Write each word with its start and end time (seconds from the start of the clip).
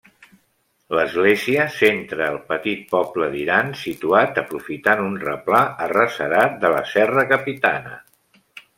L'església 0.99 1.65
centra 1.75 2.29
el 2.35 2.39
petit 2.47 2.81
poble 2.95 3.29
d'Iran, 3.35 3.71
situat 3.83 4.41
aprofitant 4.45 5.05
un 5.07 5.23
replà 5.29 5.63
arrecerat 5.89 6.61
de 6.65 6.77
la 6.79 6.85
Serra 6.97 7.31
Capitana. 7.37 7.99